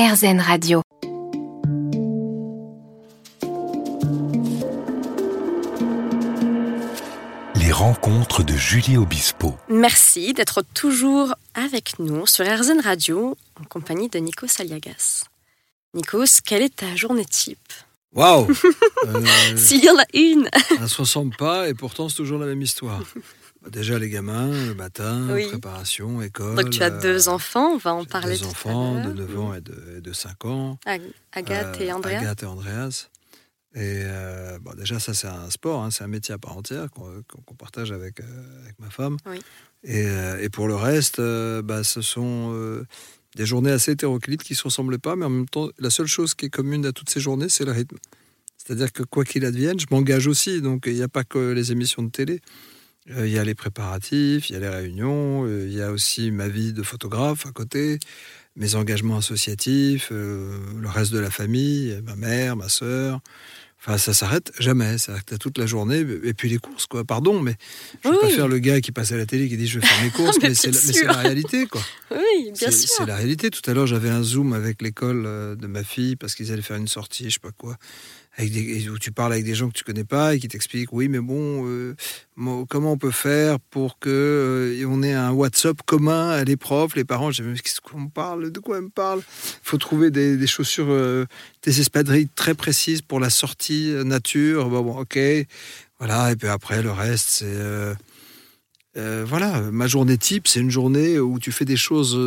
[0.00, 0.80] RZN Radio.
[7.54, 9.56] Les rencontres de Julie Obispo.
[9.68, 15.24] Merci d'être toujours avec nous sur RZN Radio en compagnie de Nikos Aliagas.
[15.92, 17.58] Nikos, quelle est ta journée type?
[18.14, 18.50] Waouh
[19.06, 20.48] euh, S'il y en a une
[20.78, 23.02] Ça se ressemble pas et pourtant c'est toujours la même histoire.
[23.62, 25.46] Bah, Déjà les gamins, le matin, Oui.
[25.48, 26.56] préparation, école.
[26.56, 29.12] Donc tu as euh, deux enfants, on va en parler Deux tout enfants à de
[29.12, 30.78] 9 ans et de, et de 5 ans.
[30.86, 31.02] Ag-
[31.32, 32.16] Agathe et Euh, Andrea.
[32.18, 33.08] Agathe et Andreas.
[33.74, 36.88] Et euh, bon, déjà, ça, c'est un sport, hein, c'est un métier à part entière
[36.90, 39.16] qu'on partage avec, euh, avec ma femme.
[39.26, 39.40] Oui.
[39.84, 42.52] Et, euh, et pour le reste, bah, ce sont
[43.36, 46.08] des journées assez hétéroclites qui ne se ressemblent pas, mais en même temps, la seule
[46.08, 47.96] chose qui est commune à toutes ces journées, c'est le rythme.
[48.56, 50.60] C'est-à-dire que quoi qu'il advienne, je m'engage aussi.
[50.60, 52.40] Donc, il n'y a pas que les émissions de télé.
[53.16, 55.90] Euh, Il y a les préparatifs, il y a les réunions, euh, il y a
[55.90, 57.98] aussi ma vie de photographe à côté,
[58.56, 63.20] mes engagements associatifs, euh, le reste de la famille, ma mère, ma sœur.
[63.82, 64.98] Enfin, ça s'arrête jamais.
[64.98, 66.04] Ça tu toute la journée.
[66.24, 67.02] Et puis les courses, quoi.
[67.02, 67.56] Pardon, mais
[68.04, 69.78] je ne veux pas faire le gars qui passe à la télé qui dit je
[69.80, 71.80] vais faire mes courses, Mais mais, c'est la, la réalité, quoi.
[72.10, 72.88] Oui, bien sûr.
[72.90, 73.48] c'est la réalité.
[73.48, 75.22] Tout à l'heure, j'avais un zoom avec l'école
[75.56, 77.78] de ma fille parce qu'ils allaient faire une sortie, je sais pas quoi,
[78.38, 81.18] où tu parles avec des gens que tu connais pas et qui t'expliquent, oui, mais
[81.18, 81.94] bon, euh,
[82.68, 87.04] comment on peut faire pour que euh, on ait un WhatsApp commun, les profs, les
[87.04, 87.30] parents?
[87.30, 88.50] J'ai qu'est-ce qu'on parle?
[88.50, 89.22] De quoi elle me parle
[89.62, 91.26] faut trouver des, chaussures, euh,
[91.62, 94.68] des espadrilles très précises pour la sortie nature.
[94.70, 95.18] Bon, ok,
[95.98, 96.32] voilà.
[96.32, 97.94] Et puis après, le reste, c'est
[99.24, 102.18] voilà, ma journée type, c'est une journée où tu fais des choses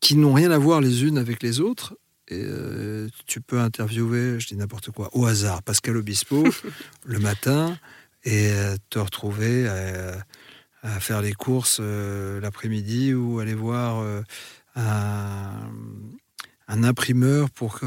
[0.00, 1.96] qui n'ont rien à voir les unes avec les autres.
[2.42, 6.44] Euh, tu peux interviewer, je dis n'importe quoi, au hasard, Pascal Obispo
[7.04, 7.78] le matin
[8.24, 10.24] et euh, te retrouver à,
[10.82, 14.22] à faire les courses euh, l'après-midi ou aller voir euh,
[14.76, 15.70] un,
[16.68, 17.80] un imprimeur pour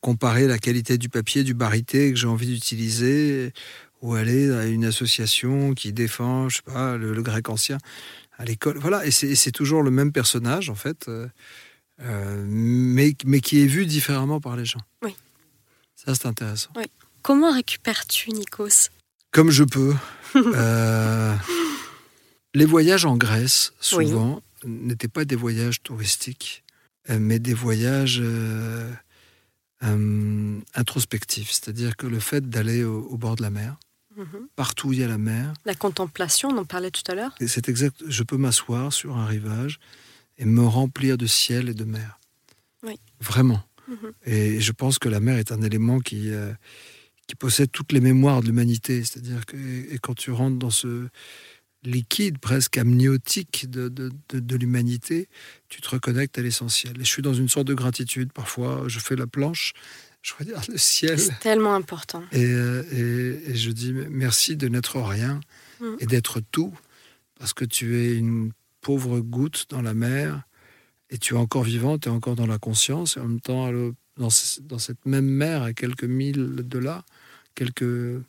[0.00, 3.52] comparer la qualité du papier, du barité que j'ai envie d'utiliser
[4.02, 7.78] ou aller à une association qui défend, je sais pas, le, le grec ancien
[8.38, 8.78] à l'école.
[8.78, 11.08] Voilà, et c'est toujours le même personnage, en fait,
[12.02, 14.80] euh, mais, mais qui est vu différemment par les gens.
[15.02, 15.14] Oui.
[15.94, 16.70] Ça, c'est intéressant.
[17.22, 18.90] Comment récupères-tu, Nikos?
[19.32, 19.94] Comme je peux.
[20.36, 21.34] Euh,
[22.54, 24.06] les voyages en Grèce, Oui.
[24.08, 26.62] souvent, n'étaient pas des voyages touristiques,
[27.10, 28.92] euh, mais des voyages euh,
[29.82, 31.50] euh, introspectifs.
[31.50, 33.76] C'est-à-dire que le fait d'aller au- au bord de la mer,
[34.16, 34.48] Mhm.
[34.56, 37.34] partout où il y a la mer, La contemplation, on en parlait tout à l'heure.
[37.46, 38.02] C'est exact.
[38.06, 39.78] Je peux m'asseoir sur un rivage
[40.38, 42.18] et me remplir de ciel et de mer.
[42.82, 42.98] Oui.
[43.20, 43.62] Vraiment.
[43.88, 44.12] Mhm.
[44.26, 46.52] Et je pense que la mer est un élément qui, euh,
[47.26, 49.02] qui possède toutes les mémoires de l'humanité.
[49.04, 51.08] C'est-à-dire que et quand tu rentres dans ce
[51.82, 55.28] liquide presque amniotique de, de, de- de l'humanité,
[55.68, 56.94] tu te reconnectes à l'essentiel.
[57.00, 58.32] Et je suis dans une sorte de gratitude.
[58.32, 59.72] Parfois, je fais la planche,
[60.22, 61.18] je regarde le ciel.
[61.18, 62.24] C'est tellement important.
[62.32, 65.40] Et, euh, et- et je dis merci de n'être rien
[65.80, 65.96] Mhm.
[66.00, 66.74] et d'être tout,
[67.38, 68.50] parce que tu es une
[68.86, 70.28] pauvre goutte dans la mer
[71.10, 73.68] et tu es encore vivant, tu es encore dans la conscience, et en même temps,
[74.16, 77.04] dans, ce- dans cette même mer, à quelques milles de là,
[77.54, 78.20] quelques,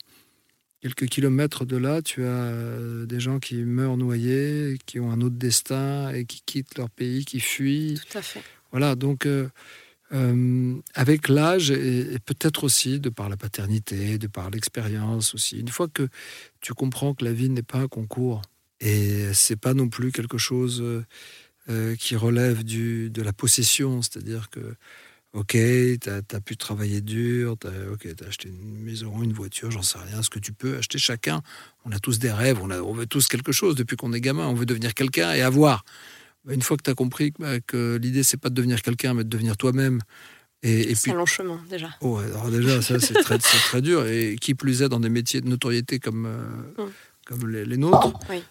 [0.81, 5.21] quelques kilomètres de là, tu as euh, des gens qui meurent noyés, qui ont un
[5.21, 7.99] autre destin et qui quittent leur pays, qui fuient.
[8.11, 8.43] Tout à fait.
[8.71, 9.47] Voilà, donc euh,
[10.13, 15.59] euh, avec l'âge et, et peut-être aussi de par la paternité, de par l'expérience aussi,
[15.59, 16.07] une fois que
[16.61, 18.41] tu comprends que la vie n'est pas un concours
[18.79, 21.05] et c'est pas non plus quelque chose euh,
[21.69, 24.75] euh, qui relève du, de la possession, c'est-à-dire que
[25.33, 29.99] Ok, tu as, pu travailler dur, tu as, acheté une maison, une voiture, j'en sais
[29.99, 31.43] rien, ce que tu peux acheter chacun.
[31.85, 34.21] On a tous des rêves, on, a, on veut tous quelque chose depuis qu'on est
[34.21, 35.83] gamin, on veut devenir quelqu'un et avoir.
[36.49, 39.13] Une fois que tu as compris que, bah, que l'idée, c'est pas de devenir quelqu'un,
[39.13, 40.01] mais de devenir toi-même.
[40.63, 41.89] Et, et C'est un long chemin, déjà.
[42.01, 44.07] oh, alors déjà, ça, c'est très, dur.
[44.07, 46.91] Et qui plus est dans des métiers de notoriété comme, euh, Mm.
[47.25, 48.41] comme les, les nôtres, Oui.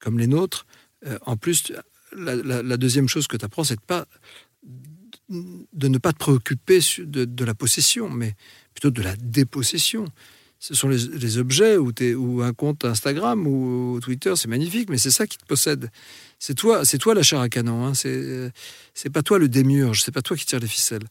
[0.00, 0.66] Comme les nôtres,
[1.06, 1.72] euh, en plus,
[2.16, 4.06] la, deuxième chose que tu apprends, c'est de, pas,
[5.28, 8.34] de ne pas te préoccuper de, la possession, mais
[8.74, 10.06] plutôt de la dépossession.
[10.58, 15.10] Ce sont les, objets ou, ou un compte Instagram ou Twitter, c'est magnifique, mais c'est
[15.10, 15.90] ça qui te possède.
[16.38, 17.86] C'est toi, c'est toi la chair à canon.
[17.86, 17.94] Hein.
[17.94, 18.52] C'est,
[18.92, 21.06] c'est pas toi le démiurge, c'est pas toi qui tire les ficelles.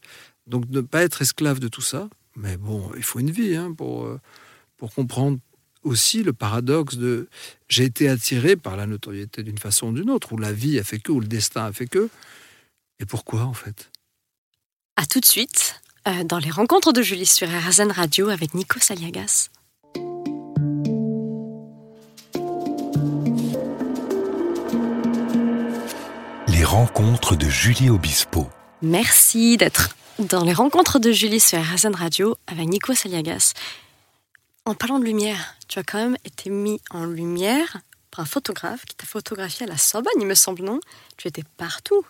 [0.46, 2.08] Donc ne pas être esclave de tout ça.
[2.36, 4.20] Mais bon, il faut une vie hein, pour, euh,
[4.76, 5.38] pour comprendre
[5.82, 7.28] aussi le paradoxe de
[7.68, 10.84] j'ai été attiré par la notoriété d'une façon ou d'une autre, ou la vie a
[10.84, 12.08] fait que, ou le destin a fait que.
[12.98, 13.90] Et pourquoi en fait?
[14.96, 18.90] À tout de suite euh, dans les rencontres de Julie sur RZN Radio avec Nikos
[18.90, 19.50] Aliagas.
[26.48, 28.48] Les rencontres de Julie Obispo.
[28.82, 33.54] Merci d'être dans les rencontres de Julie sur RZN Radio avec Nico Saliagas.
[34.64, 37.78] En parlant de lumière, tu as quand même été mis en lumière
[38.10, 40.80] par un photographe qui t'a photographié à la Sorbonne, il me semble, non?
[41.16, 42.04] Tu étais partout.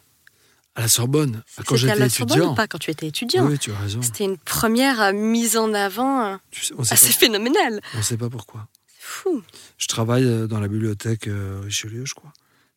[0.74, 1.42] À la Sorbonne?
[1.56, 3.46] Quand C'était à j'étais la Sorbonne étudiant ou pas quand tu étais étudiant?
[3.46, 4.02] Oui, tu as raison.
[4.02, 7.80] C'était une première euh, mise en avant euh, Tu sais, assez phénoménale.
[7.94, 8.68] on sait pas pourquoi.
[8.86, 9.42] C'est fou.
[9.78, 11.28] Je travaille euh, dans la bibliothèque
[11.62, 12.32] Richelieu, je crois.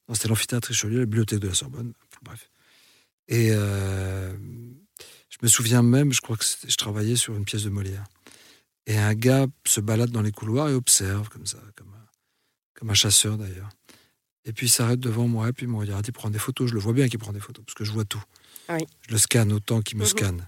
[0.10, 1.94] Non, c'était l'amphithéâtre Richelieu, la bibliothèque de la Sorbonne.
[2.24, 2.50] Bref.
[3.28, 4.34] Et euh,
[5.30, 8.04] je me souviens même, je crois que je travaillais sur une pièce de Molière.
[8.88, 12.06] Et un gars se balade dans les couloirs et observe, comme ça, comme un,
[12.76, 13.70] comme un chasseur d'ailleurs.
[14.46, 16.70] Et puis il s'arrête devant moi, et puis il me regarde, il prend des photos.
[16.70, 18.22] Je le vois bien qu'il prend des photos, parce que je vois tout.
[18.70, 18.86] Oui.
[19.08, 20.10] Je le scanne autant qu'il me Mhm.
[20.10, 20.48] scanne.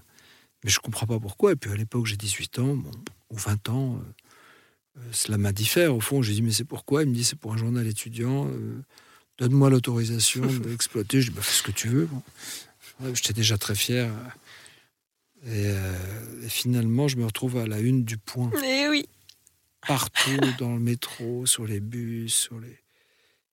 [0.64, 1.52] Mais je comprends pas pourquoi.
[1.52, 2.90] Et puis à l'époque, j'ai 18 ans, bon,
[3.30, 3.96] ou 20 ans.
[3.96, 5.94] euh, euh, cela m'a diffère.
[5.94, 7.02] Au fond, j'ai dit, mais c'est pourquoi?
[7.04, 8.48] Il me dit, c'est pour un journal étudiant.
[8.48, 8.82] euh,
[9.38, 11.20] Donne-moi l'autorisation d'exploiter.
[11.22, 12.06] Je dis, bah, fais ce que tu veux.
[12.06, 12.22] Bon.
[13.14, 14.10] J'étais déjà très fier.
[15.46, 19.06] Et, euh, et finalement, je me retrouve à la une du point, Eh oui,
[19.86, 22.78] partout, dans le métro, sur les bus, sur les.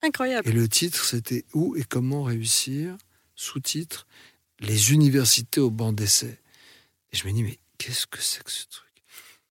[0.01, 0.47] incroyable.
[0.47, 2.97] Et le titre, c'était Où et comment réussir?
[3.35, 4.07] Sous-titre
[4.59, 6.39] Les universités au banc d'essai.
[7.11, 8.89] Et je me dis, mais qu'est-ce que c'est que ce truc?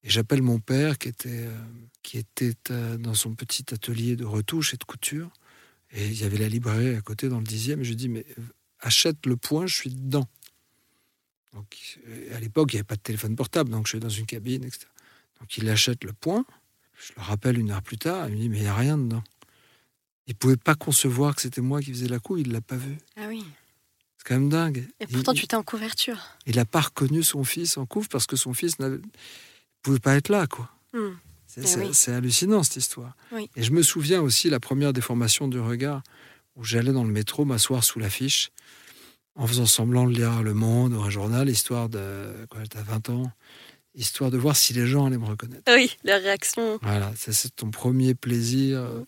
[0.04, 1.64] Et j'appelle mon père qui était, euh,
[2.02, 5.30] qui était euh, dans son petit atelier de retouche et de couture.
[5.92, 7.80] Et il y avait la librairie à côté dans le dixième.
[7.80, 8.24] Et je lui dis, mais
[8.80, 10.28] achète le point, je suis dedans.
[11.54, 14.08] Donc, euh, à l'époque, il n'y avait pas de téléphone portable, donc je suis dans
[14.08, 14.86] une cabine, etc.
[15.40, 16.44] Donc il achète le point.
[17.06, 18.28] Je le rappelle une heure plus tard.
[18.28, 19.24] Il me dit, mais il n'y a rien dedans.
[20.28, 22.96] Il pouvait pas concevoir que c'était moi qui faisais la coupe, il l'a pas vu.
[23.16, 23.44] Ah oui.
[24.18, 24.88] C'est quand même dingue.
[25.00, 26.18] Et pourtant, il, tu étais en couverture.
[26.46, 29.00] il a pas reconnu son fils en couve parce que son fils ne
[29.82, 30.70] pouvait pas être là, quoi.
[30.92, 31.14] Hmm.
[31.48, 32.16] C'est Eh c'est- oui.
[32.16, 33.14] hallucinant cette histoire.
[33.32, 33.50] Oui.
[33.56, 36.02] Et je me souviens aussi la première déformation du regard
[36.54, 38.52] où j'allais dans le métro m'asseoir sous l'affiche
[39.34, 42.46] en faisant semblant de lire Le Monde ou un journal, histoire de.
[42.50, 43.30] Quoi, t'as 20 ans,
[43.94, 45.70] histoire de voir si les gens allaient me reconnaître.
[45.74, 46.78] Oui, la réaction.
[46.82, 49.00] Voilà, c'est ton premier plaisir euh,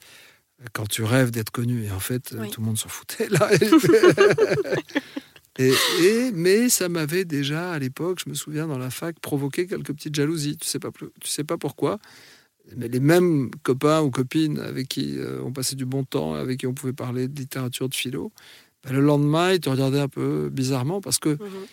[0.73, 1.85] quand tu rêves d'être connu.
[1.85, 2.51] Et en fait, euh, Oui.
[2.51, 3.51] tout le monde s'en foutait là.
[5.59, 5.73] et,
[6.03, 9.93] et- mais ça m'avait déjà, à l'époque, je me souviens, dans la fac, provoqué quelques
[9.93, 10.57] petites jalousies.
[10.57, 10.91] Tu sais pas,
[11.21, 11.99] tu sais pas pourquoi.
[12.77, 16.61] Mais les mêmes copains ou copines avec qui euh, on passait du bon temps, avec
[16.61, 18.33] qui on pouvait parler de littérature, de philo,
[18.85, 21.67] ben, le lendemain, ils te regardaient un peu bizarrement parce que Mhm.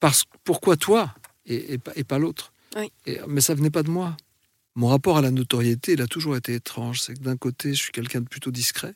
[0.00, 1.14] parce, pourquoi toi
[1.46, 2.90] et, et pas, et pas l'autre Oui.
[3.28, 4.16] Mais ça venait pas de moi.
[4.74, 7.00] Mon rapport à la notoriété, il a toujours été étrange.
[7.02, 8.94] C'est que d'un côté, je suis quelqu'un de plutôt discret.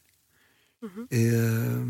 [0.82, 1.06] Mhm.
[1.10, 1.84] Et euh,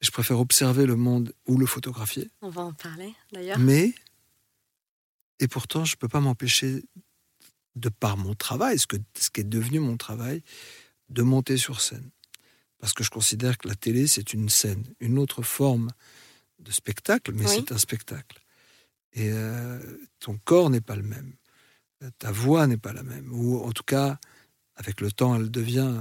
[0.00, 2.30] je préfère observer le monde ou le photographier.
[2.42, 3.58] On va en parler d'ailleurs.
[3.58, 3.94] Mais,
[5.40, 6.84] et pourtant, je ne peux pas m'empêcher,
[7.74, 10.42] de par mon travail, ce, que, ce qui est devenu mon travail,
[11.10, 12.08] de monter sur scène.
[12.78, 15.90] Parce que je considère que la télé, c'est une scène, une autre forme
[16.58, 17.52] de spectacle, mais Oui.
[17.54, 18.40] c'est un spectacle.
[19.14, 19.78] Et euh,
[20.20, 21.32] ton corps n'est pas le même.
[22.02, 23.32] Euh, Ta voix n'est pas la même.
[23.32, 24.18] Ou en tout cas,
[24.74, 25.94] avec le temps, elle devient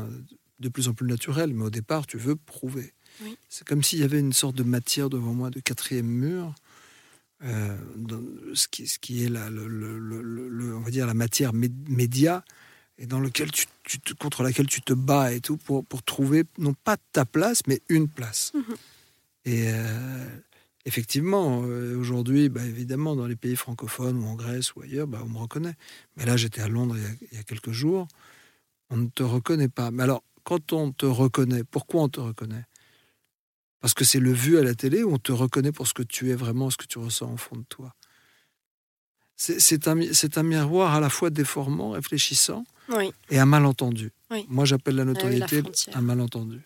[0.60, 1.54] de plus en plus naturelle.
[1.54, 2.94] Mais au départ, tu veux prouver.
[3.22, 3.38] Oui.
[3.48, 6.54] C'est comme s'il y avait une sorte de matière devant moi, de quatrième mur,
[7.44, 7.78] euh,
[8.54, 11.14] ce, qui, ce qui est la, le, le- le- le- le- on va dire la
[11.14, 12.44] matière mé- média,
[12.98, 16.04] et dans lequel tu, tu te- contre laquelle tu te bats et tout pour, pour
[16.04, 18.52] trouver non pas ta place, mais une place.
[18.54, 18.76] Mhm.
[19.46, 20.26] Et euh,
[20.86, 25.22] effectivement, euh, aujourd'hui, bah, évidemment, dans les pays francophones ou en Grèce ou ailleurs, bah,
[25.24, 25.76] on me reconnaît.
[26.16, 28.08] Mais là, j'étais à Londres il y, a, il y a quelques jours,
[28.90, 29.92] on ne te reconnaît pas.
[29.92, 32.66] Mais alors, quand on te reconnaît, pourquoi on te reconnaît?
[33.82, 36.02] Parce que c'est le vu à la télé où on te reconnaît pour ce que
[36.02, 37.94] tu es vraiment, ce que tu ressens au fond de toi?
[39.38, 44.12] C'est un, miroir à la fois déformant, réfléchissant Oui, et un malentendu.
[44.32, 44.46] Oui.
[44.50, 45.62] Moi, j'appelle la la notoriété
[45.94, 46.62] un malentendu.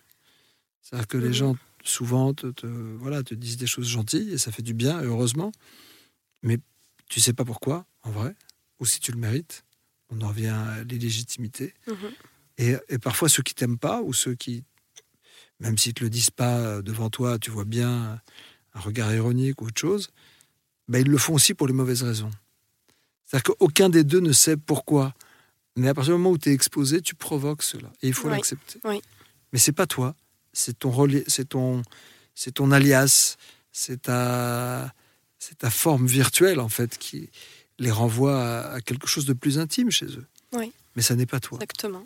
[0.81, 1.33] C'est-à-dire que les Mhm.
[1.33, 5.01] gens, souvent, te, te- voilà, te disent des choses gentilles et ça fait du bien,
[5.01, 5.51] heureusement.
[6.43, 6.57] Mais
[7.09, 8.35] tu sais pas pourquoi, en vrai,
[8.79, 9.63] ou si tu le mérites.
[10.11, 11.73] On en revient à l'illégitimité.
[11.87, 12.11] Mhm.
[12.57, 14.63] Et, et parfois, ceux qui t'aiment pas, ou ceux qui,
[15.59, 18.19] même s'ils te le disent pas devant toi, tu vois bien
[18.73, 20.09] un regard ironique ou autre chose,
[20.87, 22.31] ben, ils le font aussi pour les mauvaises raisons.
[23.29, 25.13] C'est-à-dire qu'aucun des deux ne sait pourquoi.
[25.75, 27.89] Mais à partir du moment où tu es exposé, tu provoques cela.
[28.01, 28.79] Et il faut Oui, l'accepter.
[28.85, 29.01] oui.
[29.53, 30.15] Mais c'est pas toi.
[30.51, 30.91] C'est ton,
[31.27, 31.83] c'est ton,
[32.35, 33.35] c'est ton alias.
[33.71, 34.93] C'est ta,
[35.37, 37.29] c'est ta forme virtuelle, en fait, qui
[37.77, 40.25] les renvoie à, à quelque chose de plus intime chez eux.
[40.53, 40.71] Oui.
[40.95, 41.57] Mais ça n'est pas toi.
[41.61, 42.05] exactement.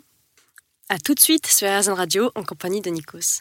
[0.90, 3.40] À tout de suite sur RZN Radio en compagnie de Nikos.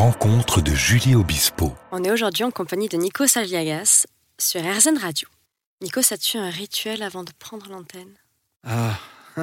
[0.00, 1.74] Les rencontres de Julie Obispo.
[1.92, 4.06] On est aujourd'hui en compagnie de Nikos Aliagas
[4.38, 5.28] sur RZN Radio.
[5.82, 8.14] Nikos, as-tu un rituel avant de prendre l'antenne
[8.64, 8.98] Ah,
[9.36, 9.42] je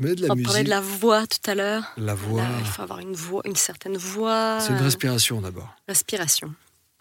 [0.00, 0.46] mets de la On musique.
[0.46, 1.84] parlait de la voix tout à l'heure.
[1.96, 2.42] La voix.
[2.42, 4.58] Là, il faut avoir une voix, une certaine voix.
[4.60, 5.74] C'est une respiration d'abord.
[5.88, 6.54] respiration.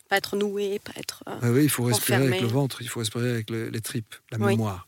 [0.08, 1.26] Pas être noué, pas être.
[1.28, 3.82] euh, Ah oui, il faut respirer avec le ventre, il faut respirer avec le- les
[3.82, 4.54] tripes, la Oui.
[4.54, 4.88] mémoire.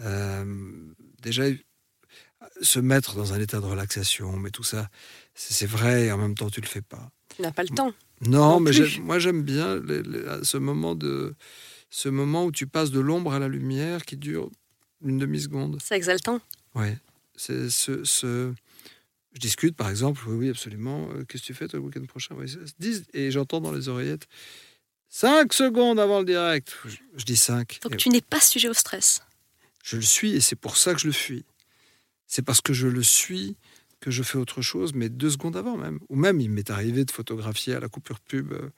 [0.00, 0.46] Euh,
[1.20, 1.42] déjà,
[2.60, 4.88] se mettre dans un état de relaxation, mais tout ça,
[5.34, 7.10] c'est vrai, et en même temps, tu le fais pas.
[7.34, 7.92] tu n'as pas le temps.
[8.20, 8.70] Non, Non mais
[9.00, 11.34] moi, j'aime bien les- les- ce, moment de,
[11.90, 14.50] ce moment où tu passes de l'ombre à la lumière qui dure
[15.04, 15.78] une demi-seconde.
[15.82, 16.40] C'est exaltant.
[16.74, 16.98] Ouais.
[17.36, 18.52] C'est ce, ce-
[19.34, 21.08] Je discute, par exemple, oui, oui, absolument.
[21.14, 22.34] euh, Qu'est-ce que tu fais toi, le week-end prochain?
[22.38, 22.54] Oui,
[23.14, 24.28] Et j'entends dans les oreillettes
[25.08, 26.74] 5 secondes avant le direct.
[26.84, 27.78] Je, je dis 5.
[27.82, 29.22] Donc tu n'es pas sujet au stress.
[29.82, 31.44] Je le suis et c'est pour ça que je le fuis.
[32.32, 33.56] C'est parce que je le suis
[34.00, 35.98] que je fais autre chose, mais deux secondes avant même.
[36.08, 38.70] Ou même, il m'est arrivé de photographier à la coupure pub euh,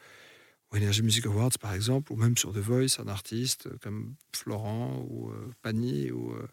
[0.73, 4.17] au Energy Music Awards, par exemple, ou même sur The Voice, un artiste euh, comme
[4.35, 6.49] Florent ou euh, Pani, ou euh,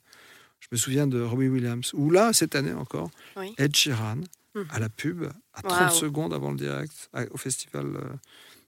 [0.60, 1.91] je me souviens de Robbie Williams.
[1.96, 3.55] Ou là, cette année encore, Oui.
[3.58, 4.22] Ed Sheeran,
[4.53, 4.65] Mhm.
[4.70, 5.24] à la pub,
[5.55, 6.00] à 30 Waouh.
[6.00, 8.20] secondes avant le direct, au festival,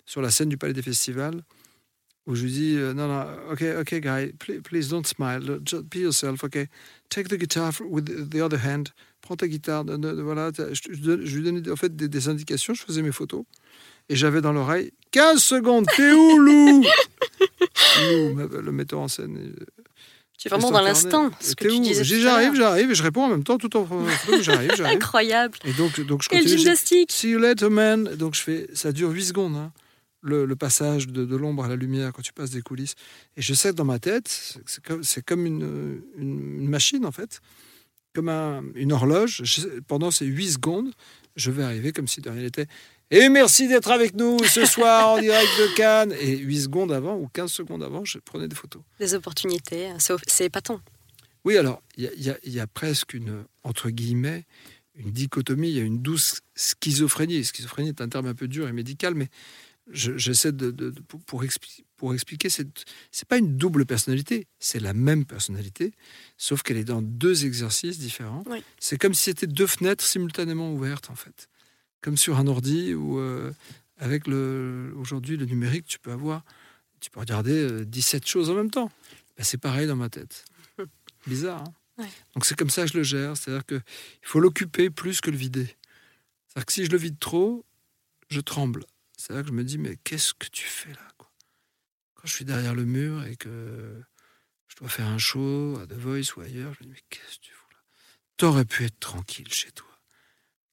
[0.07, 1.43] sur la scène du Palais des Festivals,
[2.25, 5.83] où je lui dis euh, non, non, ok, ok, guy, please, please don't smile, just
[5.89, 6.67] be yourself, ok.
[7.09, 8.89] Take the guitar with the the other hand.
[9.21, 10.51] Prends ta guitare, voilà.
[10.57, 13.43] Je, je donne- je lui donnais en fait des, des indications, je faisais mes photos.
[14.09, 16.83] Et j'avais dans l'oreille 15 secondes, t'es où, Lou?
[18.01, 19.37] Lou, le metteur en scène.
[19.37, 19.65] euh,
[20.37, 21.31] Tu es vraiment dans l'instant.
[21.39, 22.03] Ce que tu disais.
[22.03, 23.87] J'arrive, j'arrive, et je réponds en même temps tout en
[24.41, 24.97] j'arrive, j'arrive.
[24.97, 25.57] Incroyable.
[25.63, 26.57] Et donc, donc je Quelle continue.
[26.57, 27.11] j'ai- gymnastique.
[27.11, 28.03] See you later, man.
[28.15, 29.71] Donc je fais, ça dure 8 secondes, hein,
[30.23, 32.95] le, le passage de, de l'ombre à la lumière quand tu passes des coulisses.
[33.37, 37.41] Et je sais que dans ma tête, c'est- comme, une, une- une machine en fait,
[38.15, 39.41] comme un- une horloge.
[39.43, 40.91] Je pendant ces 8 secondes,
[41.35, 42.67] je vais arriver comme si de rien n'était.
[43.11, 46.13] Et merci d'être avec nous ce soir en direct de Cannes.
[46.19, 48.81] Et 8 secondes avant ou 15 secondes avant, je prenais des photos.
[48.99, 49.89] Des opportunités.
[49.99, 50.79] C'est c'est épatant.
[51.45, 54.45] Oui, alors, il y y a presque une, entre guillemets,
[54.95, 57.43] une dichotomie, il y a une douce schizophrénie.
[57.43, 59.27] Schizophrénie est un terme un peu dur et médical, mais
[59.91, 64.79] je- j'essaie de, de- de- pour, expli- pour expliquer, c'est pas une double personnalité, c'est
[64.79, 65.91] la même personnalité,
[66.37, 68.43] sauf qu'elle est dans deux exercices différents.
[68.47, 68.63] Oui.
[68.79, 71.49] C'est comme si c'était deux fenêtres simultanément ouvertes, en fait.
[72.01, 73.51] Comme sur un ordi où, euh,
[73.97, 76.43] avec le, aujourd'hui le numérique, tu peux avoir,
[76.99, 78.91] tu peux regarder euh, 17 choses en même temps.
[79.37, 80.45] Ben, c'est pareil dans ma tête.
[81.27, 81.61] Bizarre.
[81.63, 82.07] hein Ouais.
[82.33, 83.37] Donc c'est comme ça que je le gère.
[83.37, 83.81] C'est-à-dire qu'il
[84.23, 85.67] faut l'occuper plus que le vider.
[86.47, 87.63] C'est-à-dire que si je le vide trop,
[88.29, 88.83] je tremble.
[89.23, 91.31] C'est-à-dire que je me dis, mais qu'est-ce que tu fais là quoi?
[92.15, 94.03] Quand je suis derrière le mur et que
[94.67, 97.37] je dois faire un show à The Voice ou ailleurs, je me dis, mais qu'est-ce
[97.37, 97.77] que tu fous là?
[98.35, 99.87] T'aurais pu être tranquille chez toi.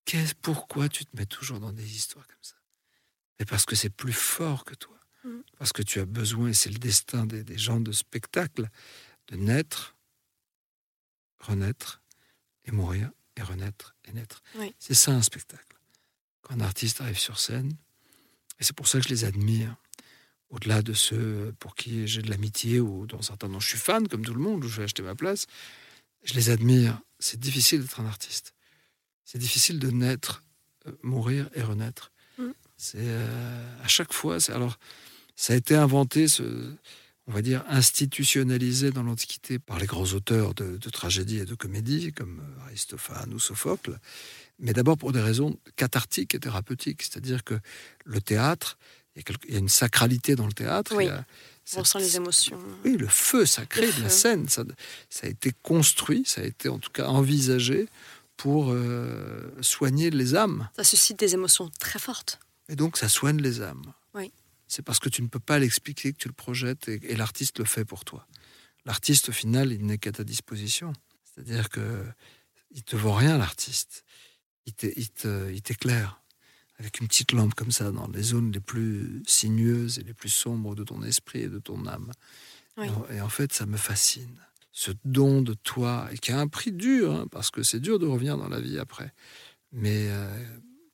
[0.05, 2.57] Qu'est-ce, pourquoi tu te mets toujours dans des histoires comme ça?
[3.39, 4.99] Mais parce que c'est plus fort que toi.
[5.23, 5.45] Mhm.
[5.57, 8.69] Parce que tu as besoin, et c'est le destin des, des gens de spectacle,
[9.29, 9.95] de naître,
[11.39, 12.03] renaître
[12.65, 14.43] et mourir et renaître et naître.
[14.57, 14.75] Oui.
[14.81, 15.79] C'est ça un spectacle.
[16.43, 17.77] Quand un artiste arrive sur scène,
[18.61, 19.75] et c'est pour ça que je les admire,
[20.51, 24.07] au-delà de ceux pour qui j'ai de l'amitié ou dont certains dont je suis fan,
[24.09, 25.47] comme tout le monde, où je vais acheter ma place,
[26.25, 27.01] je les admire.
[27.19, 28.55] C'est difficile d'être un artiste.
[29.25, 30.43] C'est difficile de naître,
[30.87, 32.13] euh, mourir et renaître.
[32.39, 32.51] Mm.
[32.77, 34.39] C'est euh, à chaque fois.
[34.51, 34.79] Alors,
[35.37, 36.75] ça a été inventé, ce,
[37.27, 41.55] on va dire, institutionnalisé dans l'Antiquité par les grands auteurs de, de tragédie et de
[41.55, 43.99] comédie, comme euh, Aristophane ou Sophocle,
[44.61, 47.03] mais d'abord pour des raisons cathartiques et thérapeutiques.
[47.03, 47.55] C'est-à-dire que
[48.05, 48.79] le théâtre,
[49.15, 50.95] il y, a quelque- il y a une sacralité dans le théâtre.
[50.97, 51.05] Oui.
[51.05, 51.25] il y a
[51.77, 52.59] On ressent les émotions.
[52.85, 54.65] oui, le feu sacré Le de la scène, ça,
[55.09, 57.89] ça a été construit, ça a été en tout cas envisagé
[58.37, 60.69] pour euh, soigner les âmes.
[60.77, 62.39] Ça suscite des émotions très fortes.
[62.69, 63.93] Et donc, ça soigne les âmes.
[64.15, 64.33] Oui.
[64.67, 67.59] C'est parce que tu ne peux pas l'expliquer que tu le projettes et, et l'artiste
[67.59, 68.27] le fait pour toi.
[68.87, 70.93] L'artiste, au final, il n'est qu'à ta disposition.
[71.25, 72.05] C'est-à-dire que
[72.73, 74.05] il te vaut rien, l'artiste.
[74.67, 76.21] Il t'éclaire
[76.79, 80.31] avec une petite lampe comme ça dans les zones les plus sinueuses et les plus
[80.31, 82.13] sombres de ton esprit et de ton âme.
[82.79, 82.87] Oui.
[83.11, 84.35] Et, en, fait, ça me fascine.
[84.73, 87.99] Ce don de toi, et qui a un prix dur, hein, parce que c'est dur
[87.99, 89.13] de revenir dans la vie après.
[89.73, 90.43] Mais euh,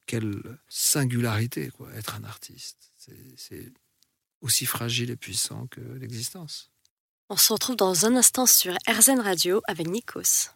[0.07, 2.91] quelle singularité, quoi, être un artiste.
[2.99, 3.73] C'est- C'est
[4.41, 6.71] aussi fragile et puissant que l'existence.
[7.29, 10.51] On se retrouve dans un instant sur RZN Radio avec Nikos.